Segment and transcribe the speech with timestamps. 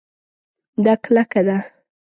[0.83, 1.57] دا کلکه ده